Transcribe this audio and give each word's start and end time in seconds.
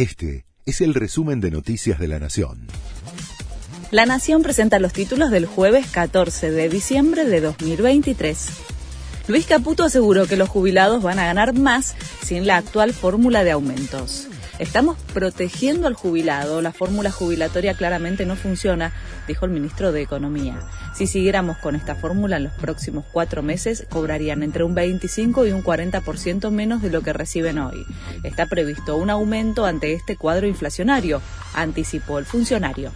Este 0.00 0.46
es 0.64 0.80
el 0.80 0.94
resumen 0.94 1.42
de 1.42 1.50
Noticias 1.50 1.98
de 1.98 2.08
la 2.08 2.18
Nación. 2.18 2.68
La 3.90 4.06
Nación 4.06 4.42
presenta 4.42 4.78
los 4.78 4.94
títulos 4.94 5.30
del 5.30 5.44
jueves 5.44 5.88
14 5.88 6.50
de 6.50 6.70
diciembre 6.70 7.26
de 7.26 7.42
2023. 7.42 8.48
Luis 9.28 9.44
Caputo 9.44 9.84
aseguró 9.84 10.26
que 10.26 10.38
los 10.38 10.48
jubilados 10.48 11.02
van 11.02 11.18
a 11.18 11.26
ganar 11.26 11.52
más 11.52 11.96
sin 12.24 12.46
la 12.46 12.56
actual 12.56 12.94
fórmula 12.94 13.44
de 13.44 13.50
aumentos. 13.50 14.26
Estamos 14.60 14.98
protegiendo 15.14 15.86
al 15.86 15.94
jubilado. 15.94 16.60
La 16.60 16.74
fórmula 16.74 17.10
jubilatoria 17.10 17.72
claramente 17.72 18.26
no 18.26 18.36
funciona, 18.36 18.92
dijo 19.26 19.46
el 19.46 19.52
ministro 19.52 19.90
de 19.90 20.02
Economía. 20.02 20.60
Si 20.94 21.06
siguiéramos 21.06 21.56
con 21.56 21.76
esta 21.76 21.94
fórmula 21.94 22.36
en 22.36 22.44
los 22.44 22.52
próximos 22.52 23.06
cuatro 23.10 23.42
meses, 23.42 23.86
cobrarían 23.88 24.42
entre 24.42 24.62
un 24.62 24.74
25 24.74 25.46
y 25.46 25.52
un 25.52 25.64
40% 25.64 26.50
menos 26.50 26.82
de 26.82 26.90
lo 26.90 27.00
que 27.00 27.14
reciben 27.14 27.58
hoy. 27.58 27.86
Está 28.22 28.44
previsto 28.44 28.98
un 28.98 29.08
aumento 29.08 29.64
ante 29.64 29.94
este 29.94 30.16
cuadro 30.16 30.46
inflacionario, 30.46 31.22
anticipó 31.54 32.18
el 32.18 32.26
funcionario. 32.26 32.92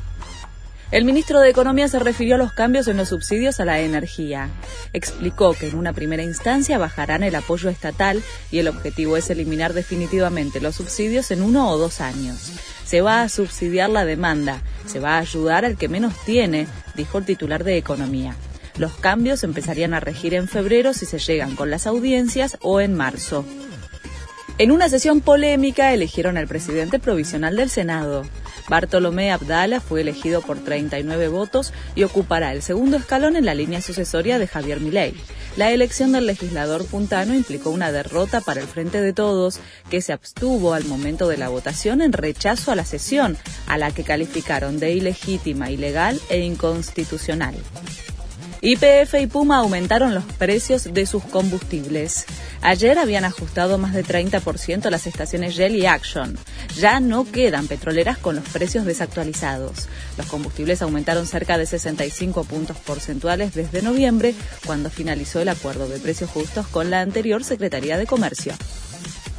El 0.90 1.04
ministro 1.04 1.40
de 1.40 1.50
Economía 1.50 1.88
se 1.88 1.98
refirió 1.98 2.36
a 2.36 2.38
los 2.38 2.52
cambios 2.52 2.86
en 2.86 2.96
los 2.96 3.08
subsidios 3.08 3.58
a 3.58 3.64
la 3.64 3.80
energía. 3.80 4.48
Explicó 4.92 5.54
que 5.54 5.68
en 5.68 5.76
una 5.76 5.92
primera 5.92 6.22
instancia 6.22 6.78
bajarán 6.78 7.22
el 7.22 7.34
apoyo 7.34 7.68
estatal 7.68 8.22
y 8.50 8.58
el 8.58 8.68
objetivo 8.68 9.16
es 9.16 9.28
eliminar 9.30 9.72
definitivamente 9.72 10.60
los 10.60 10.76
subsidios 10.76 11.30
en 11.30 11.42
uno 11.42 11.70
o 11.70 11.78
dos 11.78 12.00
años. 12.00 12.52
Se 12.84 13.00
va 13.00 13.22
a 13.22 13.28
subsidiar 13.28 13.90
la 13.90 14.04
demanda, 14.04 14.62
se 14.86 15.00
va 15.00 15.16
a 15.16 15.20
ayudar 15.20 15.64
al 15.64 15.76
que 15.76 15.88
menos 15.88 16.14
tiene, 16.24 16.68
dijo 16.94 17.18
el 17.18 17.24
titular 17.24 17.64
de 17.64 17.76
Economía. 17.76 18.36
Los 18.76 18.94
cambios 18.94 19.44
empezarían 19.44 19.94
a 19.94 20.00
regir 20.00 20.34
en 20.34 20.48
febrero 20.48 20.92
si 20.92 21.06
se 21.06 21.18
llegan 21.18 21.56
con 21.56 21.70
las 21.70 21.86
audiencias 21.86 22.58
o 22.60 22.80
en 22.80 22.94
marzo. 22.94 23.44
En 24.58 24.70
una 24.70 24.88
sesión 24.88 25.20
polémica 25.20 25.92
eligieron 25.92 26.36
al 26.36 26.46
presidente 26.46 26.98
provisional 27.00 27.56
del 27.56 27.70
Senado. 27.70 28.24
Bartolomé 28.68 29.30
Abdala 29.30 29.80
fue 29.80 30.00
elegido 30.00 30.40
por 30.40 30.58
39 30.58 31.28
votos 31.28 31.72
y 31.94 32.04
ocupará 32.04 32.52
el 32.52 32.62
segundo 32.62 32.96
escalón 32.96 33.36
en 33.36 33.44
la 33.44 33.54
línea 33.54 33.82
sucesoria 33.82 34.38
de 34.38 34.46
Javier 34.46 34.80
Milei. 34.80 35.14
La 35.56 35.70
elección 35.70 36.12
del 36.12 36.26
legislador 36.26 36.84
puntano 36.86 37.34
implicó 37.34 37.70
una 37.70 37.92
derrota 37.92 38.40
para 38.40 38.60
el 38.60 38.66
Frente 38.66 39.00
de 39.00 39.12
Todos, 39.12 39.60
que 39.90 40.02
se 40.02 40.12
abstuvo 40.12 40.74
al 40.74 40.84
momento 40.84 41.28
de 41.28 41.36
la 41.36 41.48
votación 41.48 42.02
en 42.02 42.12
rechazo 42.12 42.72
a 42.72 42.76
la 42.76 42.84
sesión, 42.84 43.36
a 43.66 43.78
la 43.78 43.92
que 43.92 44.02
calificaron 44.02 44.80
de 44.80 44.92
ilegítima, 44.92 45.70
ilegal 45.70 46.20
e 46.28 46.40
inconstitucional. 46.40 47.54
YPF 48.64 49.20
y 49.20 49.26
Puma 49.26 49.58
aumentaron 49.58 50.14
los 50.14 50.24
precios 50.24 50.94
de 50.94 51.04
sus 51.04 51.22
combustibles. 51.22 52.24
Ayer 52.62 52.98
habían 52.98 53.26
ajustado 53.26 53.76
más 53.76 53.92
de 53.92 54.02
30% 54.02 54.88
las 54.88 55.06
estaciones 55.06 55.54
Shell 55.54 55.76
y 55.76 55.84
Action. 55.84 56.38
Ya 56.74 56.98
no 56.98 57.30
quedan 57.30 57.66
petroleras 57.66 58.16
con 58.16 58.36
los 58.36 58.48
precios 58.48 58.86
desactualizados. 58.86 59.86
Los 60.16 60.26
combustibles 60.28 60.80
aumentaron 60.80 61.26
cerca 61.26 61.58
de 61.58 61.66
65 61.66 62.44
puntos 62.44 62.78
porcentuales 62.78 63.54
desde 63.54 63.82
noviembre, 63.82 64.34
cuando 64.64 64.88
finalizó 64.88 65.40
el 65.40 65.50
acuerdo 65.50 65.86
de 65.86 66.00
precios 66.00 66.30
justos 66.30 66.66
con 66.66 66.90
la 66.90 67.02
anterior 67.02 67.44
Secretaría 67.44 67.98
de 67.98 68.06
Comercio. 68.06 68.54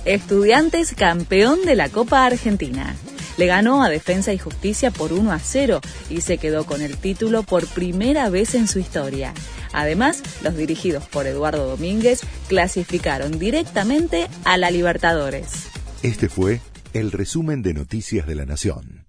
Estudiantes 0.06 0.94
campeón 0.94 1.66
de 1.66 1.74
la 1.74 1.90
Copa 1.90 2.28
Argentina. 2.28 2.96
Le 3.38 3.48
ganó 3.48 3.84
a 3.84 3.90
Defensa 3.90 4.34
y 4.34 4.38
Justicia 4.38 4.92
por 4.92 5.14
1 5.14 5.32
a 5.32 5.40
0 5.40 5.82
y 6.10 6.22
se 6.22 6.38
quedó 6.38 6.66
con 6.66 6.82
el 6.82 6.98
título 6.98 7.44
por 7.44 7.68
primera 7.68 8.30
vez 8.30 8.56
en 8.56 8.68
su 8.68 8.80
historia. 8.80 9.34
Además, 9.74 10.24
los 10.42 10.56
dirigidos 10.56 11.06
por 11.06 11.28
Eduardo 11.28 11.68
Domínguez 11.68 12.22
clasificaron 12.48 13.38
directamente 13.40 14.28
a 14.46 14.58
la 14.58 14.72
Libertadores. 14.72 15.68
Este 16.02 16.30
fue 16.30 16.62
el 16.94 17.12
resumen 17.12 17.62
de 17.62 17.74
Noticias 17.74 18.26
de 18.26 18.36
la 18.36 18.46
Nación. 18.46 19.05